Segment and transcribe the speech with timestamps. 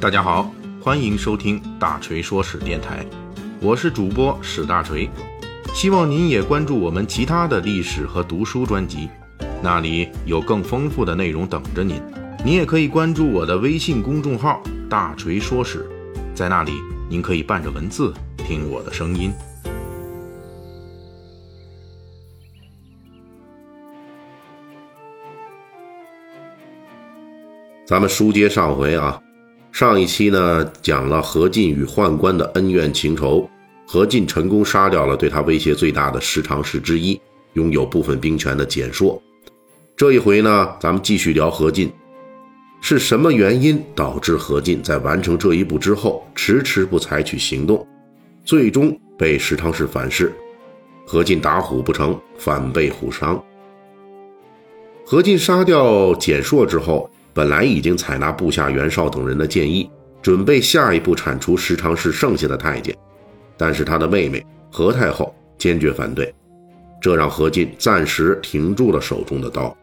[0.00, 0.50] 大家好，
[0.82, 3.04] 欢迎收听大锤说史电台，
[3.60, 5.06] 我是主播史大锤，
[5.74, 9.10] 希望您也关注我们其他的历史和读书专辑，
[9.62, 12.00] 那里有更丰富的内容等着您。
[12.42, 15.86] 您也可以关注我的微信公众号“大锤说史”，
[16.34, 16.72] 在那里
[17.10, 19.30] 您可以伴着文字听我的声音。
[27.86, 29.20] 咱们书接上回啊，
[29.72, 33.48] 上一期呢讲了何进与宦官的恩怨情仇，
[33.86, 37.20] 何进成功杀掉了对他威胁最大的十常侍之一，
[37.54, 39.20] 拥有部分兵权的简硕。
[39.96, 41.90] 这一回呢，咱们继续聊何进。
[42.82, 47.86] 是什么原因导致何进在完成这一步之后迟迟不采取行动，
[48.44, 50.32] 最终被十常侍反噬？
[51.06, 53.42] 何进打虎不成，反被虎伤。
[55.04, 59.88] 何进杀掉简硕之后，本来已经采纳部下袁绍等人的建议，
[60.20, 62.94] 准备下一步铲除十常侍剩下的太监，
[63.56, 66.34] 但是他的妹妹何太后坚决反对，
[67.00, 69.74] 这让何进暂时停住了手中的刀。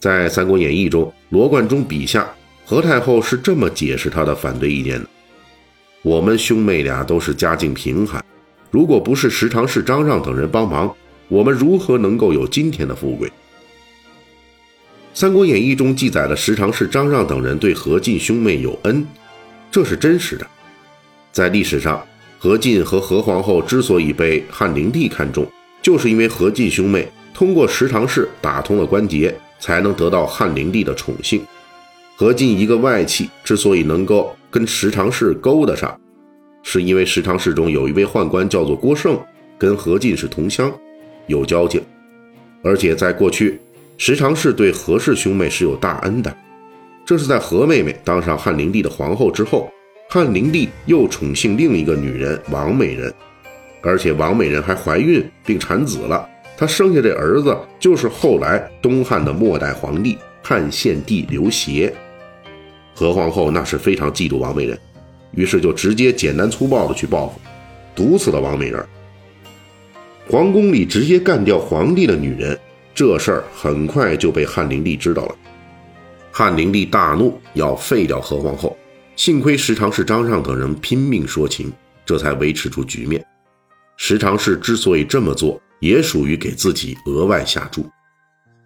[0.00, 2.28] 在《三国演义》中，罗贯中笔下，
[2.66, 5.06] 何太后是这么解释她的反对意见的
[6.02, 8.20] ：“我们兄妹俩都是家境贫寒，
[8.72, 10.92] 如果不是十常侍张让等人帮忙，
[11.28, 13.28] 我们如何能够有今天的富贵？”
[15.12, 19.06] 《三国演义》中记载了十常侍张让等人对何进兄妹有恩，
[19.70, 20.46] 这是真实的。
[21.32, 22.04] 在历史上，
[22.38, 25.46] 何进和何皇后之所以被汉灵帝看中，
[25.82, 29.34] 就是因为何进兄妹通过十常侍打通了关节。
[29.60, 31.42] 才能得到汉灵帝的宠幸。
[32.16, 36.00] 何进一个外戚之所以能够跟十常侍勾搭上，
[36.62, 39.20] 是因为十常侍中有一位宦官叫做郭胜，
[39.58, 40.72] 跟何进是同乡，
[41.26, 41.78] 有交情。
[42.62, 43.60] 而且在过去，
[44.02, 46.34] 时常是对何氏兄妹是有大恩的。
[47.04, 49.70] 这是在何妹妹当上汉灵帝的皇后之后，
[50.08, 53.12] 汉灵帝又宠幸另一个女人王美人，
[53.82, 56.26] 而且王美人还怀孕并产子了。
[56.56, 61.92] 她生下这儿子就是后来东汉的末代皇帝汉献帝刘协。
[62.94, 64.78] 何皇后那是非常嫉妒王美人，
[65.32, 67.38] 于是就直接简单粗暴的去报复，
[67.94, 68.82] 毒死了王美人。
[70.26, 72.58] 皇宫里直接干掉皇帝的女人，
[73.00, 75.34] 这事儿很快就被汉灵帝知道了。
[76.30, 78.76] 汉灵帝大怒，要废掉何皇后。
[79.16, 81.72] 幸亏时常侍张让等人拼命说情，
[82.04, 83.24] 这才维持住局面。
[83.96, 85.58] 时常侍之所以这么做。
[85.78, 87.88] 也属于给自己额外下注。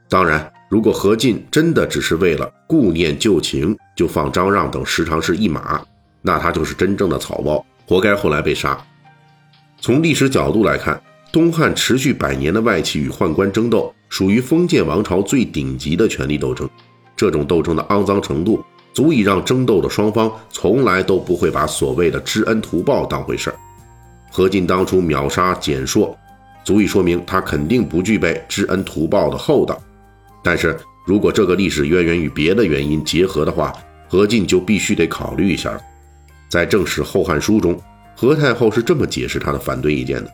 [0.08, 5.80] 当然，如果何进真的只是为了顾念旧情，就放张让等十常侍一马，
[6.22, 8.76] 那他就是真正的草包，活该后来被杀。
[9.80, 11.00] 从历史角度来看，
[11.34, 16.70] 东汉持续百年的外戚与宦官争斗，属于封建王朝最顶级的权力斗争。
[17.16, 23.56] 这种斗争的肮脏程度，足以让争斗的双方从来都不会把所谓的知恩图报当回事儿。
[24.30, 26.16] 何进当初秒杀蹇硕。
[26.62, 29.76] 足以说明他肯定不具备知恩图报的厚道，
[30.40, 33.72] 但是如果这个历史渊源与别的原因结合的话，
[34.08, 35.80] 何进就必须得考虑一下了。
[36.48, 37.76] 在正史《后汉书》中，
[38.14, 40.30] 何太后是这么解释他的反对意见的：“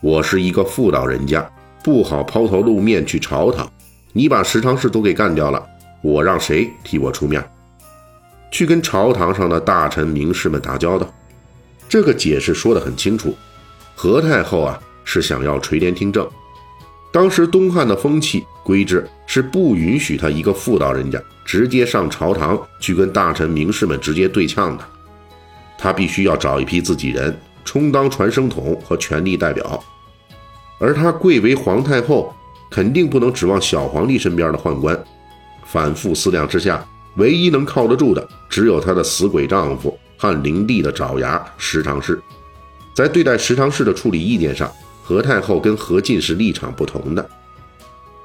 [0.00, 1.48] 我是一个妇道人家，
[1.82, 3.70] 不好抛头露面去朝堂。
[4.12, 5.64] 你把十常侍都给干掉了，
[6.02, 7.44] 我让谁替我出面，
[8.50, 11.12] 去跟朝堂上的大臣名士们打交道？”
[11.88, 13.34] 这个解释说得很清楚，
[13.94, 14.80] 何太后啊。
[15.08, 16.28] 是想要垂帘听政。
[17.12, 24.84] 当时东汉的风气规制是不允许他一个妇道人家直接上朝堂去跟大臣名士们直接对呛的，
[25.78, 27.32] 他必须要找一批自己人
[27.66, 29.84] 充当传声筒和权力代表。
[30.78, 32.34] 而他贵为皇太后，
[32.70, 34.98] 肯定不能指望小皇帝身边的宦官。
[35.66, 36.82] 反复思量之下，
[37.16, 42.18] 唯一能靠得住的只有她的死鬼丈夫汉灵帝的爪牙石常侍。
[42.94, 44.72] 在对待石常侍的处理意见上。
[45.08, 47.30] 何太后跟何进是立场不同的，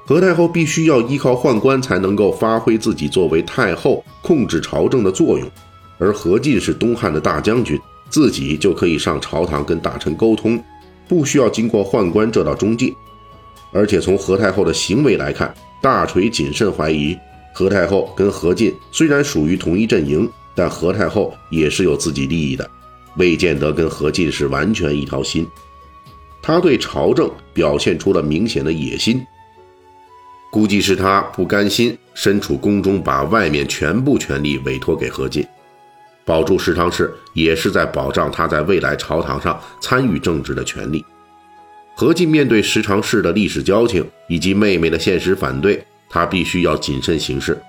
[0.04, 5.48] 何太后必须要依靠宦官才能够发挥自己作为太后控制朝政的作用，
[5.98, 7.80] 而何进是东汉的大将军，
[8.12, 10.62] 自己就可以上朝堂跟大臣沟通，
[11.08, 12.92] 不需要经过宦官这道中介。
[13.72, 17.16] 而且从何太后的行为来看，大锤谨慎怀疑
[17.54, 22.70] 何太后跟何进虽然属于同一阵营，但何太后也是有自己利益的，
[23.16, 25.48] 未见得跟何进是完全一条心。
[26.42, 29.24] 他对朝政表现出了明显的野心，
[30.50, 35.42] 估计是他不甘心身处宫中，把外面全部权力委托给何进，
[36.24, 41.04] 保住十常侍，也是在保障他在未来朝堂上参与政治的权利。
[41.94, 47.60] 何进面对十常侍的历史交情以及妹妹的现实反对，他必须要谨慎行事。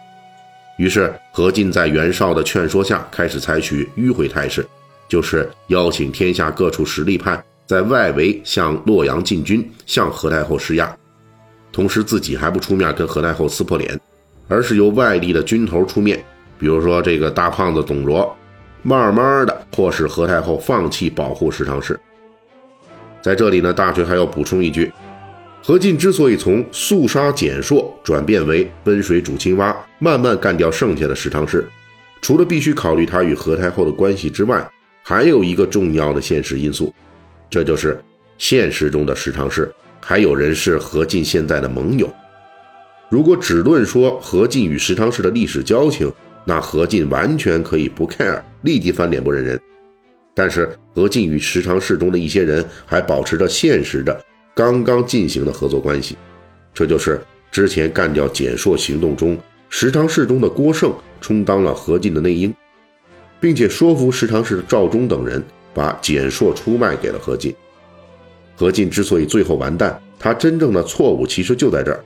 [0.77, 4.65] 于是何进在袁绍的劝说下，开始采取迂回态势，
[5.07, 10.95] 就是邀请天下各处实力派在外围向洛阳进军，向何太后施压，
[11.71, 13.99] 同时自己还不出面跟何太后撕破脸，
[14.47, 16.23] 而是由外地的军头出面，
[16.57, 18.35] 比如说这个大胖子董卓，
[18.83, 21.99] 慢慢的迫使何太后放弃保护十常侍。
[23.21, 24.91] 在这里呢，大锤还要补充一句。
[25.63, 31.65] 何进之所以从速杀简硕转变为温水煮青蛙，慢慢干掉剩下的十常侍，
[32.21, 34.69] 除了必须考虑他与何太后的关系之外，
[35.01, 36.93] 还有一个重要的现实因素，
[37.49, 37.97] 这就是
[38.37, 42.13] 现实中的十常侍还有人是何进现在的盟友。
[43.07, 46.11] 如果只论说何进与十常侍的历史交情，
[46.45, 49.59] 那何进完全可以不 care，立即翻脸不认人。
[50.35, 54.19] 但是何进与十常侍中的一些人还保持着现实的。
[54.55, 56.15] 刚刚进行的合作关系，
[56.73, 57.19] 这就是
[57.51, 59.37] 之前干掉简硕行动中，
[59.69, 62.53] 十常侍中的郭胜充当了何进的内应，
[63.39, 65.43] 并且说服十常侍的赵忠等人
[65.73, 67.55] 把简硕出卖给了何进。
[68.55, 72.03] 何进之所以最后完蛋，他真正的错误其实就在这儿：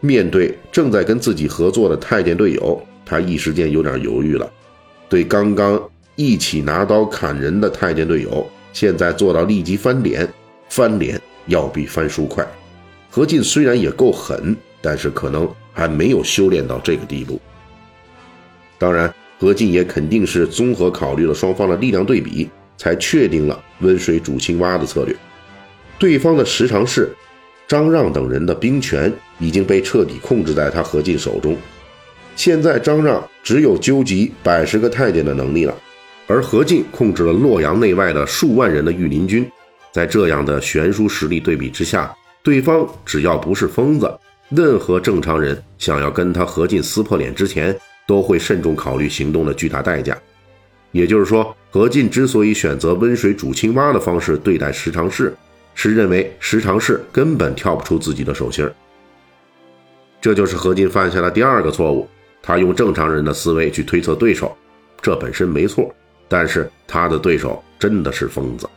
[0.00, 2.82] 面对正在跟自己合作的太监队友，
[3.12, 4.50] 他一时间有点犹豫了。
[5.06, 5.78] 对刚刚
[6.16, 10.26] 一起拿刀砍人的太监队友，现在做到立即翻脸，
[10.70, 11.20] 翻脸。
[11.46, 12.46] 要比翻书快。
[13.10, 17.40] 何进虽然也够狠，但是可能还没有修炼到这个地步。
[18.78, 22.48] 当然，何进也肯定是综合考虑了双方的力量对比，
[22.78, 25.14] 才确定了温水煮青蛙的策略。
[25.98, 27.10] 对方的十常侍
[27.66, 31.56] 张让等人的兵权已经被彻底控制在他何进手中。
[32.34, 35.74] 现在张让只有纠集百十个太监的能力了，
[36.26, 39.48] 而何进控制了洛阳内外的数万人的御林军。
[39.92, 44.10] 在这样的悬殊实力对比之下，对方只要不是疯子，
[44.48, 47.76] 任何正常人想要跟他何进撕破脸之前，
[48.06, 50.16] 都会慎重考虑行动的巨大代价。
[50.92, 55.34] 也就是说，何进之所以选择温水煮青蛙的方式对待十常侍，
[55.74, 58.72] 是认为十常侍根本跳不出自己的手心儿。
[60.20, 62.08] 这就是何进犯下的第二个错误，
[62.42, 64.54] 他用正常人的思维去推测对手，
[65.00, 65.94] 这本身没错，
[66.28, 68.68] 但是他的对手真的是疯子。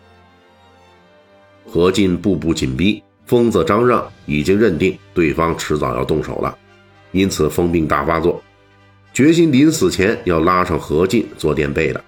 [1.67, 6.55] 何进步步紧逼，疯子张让已经认定对方迟早要动手了，
[7.11, 8.41] 因此疯病大发作，
[9.11, 12.01] 决心临死前要拉上何进做垫背的。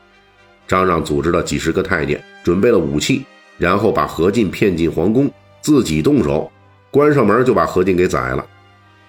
[0.67, 3.25] 张让组织了几十个太监，准备了武器，
[3.57, 5.31] 然后把何进骗进皇宫，
[5.61, 6.51] 自己动手，
[6.91, 8.45] 关上门就把何进给宰了，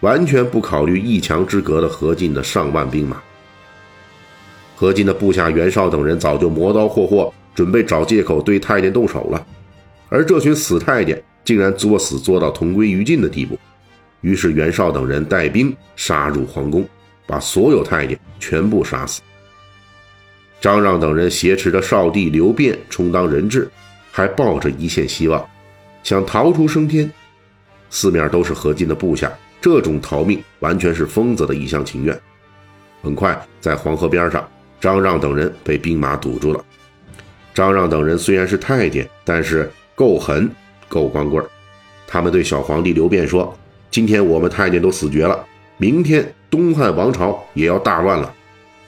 [0.01, 3.21] 完全不考虑一墙之隔的何进的上万兵马。
[4.77, 9.45] 何进的部下袁绍等人早就磨刀霍霍，准备找借口对太监动手了。
[10.09, 13.59] 而这群死太监竟然作死做到同归于尽的地步，
[14.21, 16.87] 于是袁绍等人带兵杀入皇宫，
[17.27, 19.21] 把所有太监全部杀死。
[20.61, 23.69] 张让等人挟持着少帝刘辩充当人质，
[24.13, 25.45] 还抱着一线希望，
[26.03, 27.11] 想逃出升天。
[27.91, 32.19] 四面都是何进的部下，这种逃命完全是疯子的一厢情愿。
[33.03, 34.49] 很快，在黄河边上，
[34.81, 36.65] 张让等人被兵马堵住了。
[37.55, 39.71] 张让等人虽然是太监，但是。
[39.99, 40.49] 够狠，
[40.89, 41.45] 够光棍
[42.07, 43.53] 他们对小皇帝刘辩说
[43.91, 45.45] ：“今天我们太监都死绝了，
[45.77, 48.33] 明天东汉王朝也要大乱了。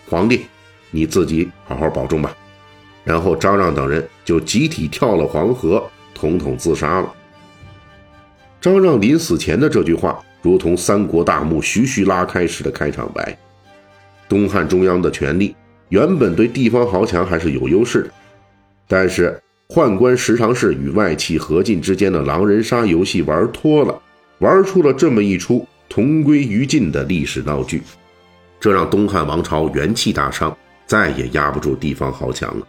[0.09, 0.47] 皇帝，
[0.93, 2.33] 你自己好好保重吧。”
[3.03, 5.83] 然后张让等人就集体跳了黄河，
[6.15, 7.13] 统统自杀了。
[8.61, 13.37] 张让临死前的这句话，如同三国大幕徐徐拉开时的开场白。
[14.29, 15.55] 东汉中央的权力
[15.89, 18.11] 原本对地方豪强还是有优势的，
[18.87, 19.41] 但是。
[19.73, 23.97] 宦官十常侍与外戚何进之间的狼人杀游戏玩脱了，
[24.41, 27.81] 玩出了这么一出同归于尽的历史闹剧，
[28.59, 32.67] 这让东汉王朝元气大伤，再也压不住地方豪强了。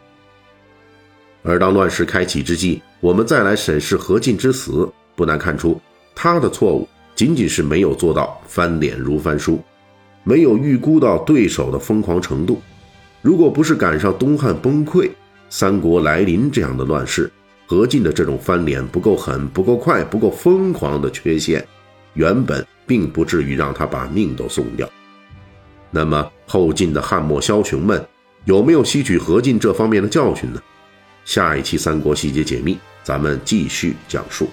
[1.41, 5.81] 而当乱世开启之际，我们再来审视何进之死，不难看出
[6.13, 6.87] 他的错误
[7.21, 9.61] 仅仅是没有做到翻脸如翻书，
[10.23, 12.59] 没有预估到对手的疯狂程度。
[13.21, 15.07] 如果不是赶上东汉崩溃，
[15.47, 17.31] 三国来临这样的乱世，
[17.67, 21.63] 何进的这种翻脸不够狠、不够快、不够疯狂的缺陷，
[22.15, 24.89] 原本并不至于让他把命都送掉。
[25.91, 28.03] 那么后晋的汉末枭雄们
[28.45, 30.59] 有没有吸取何进这方面的教训呢？
[31.23, 34.47] 下一期三国细节解密，咱们继续讲述。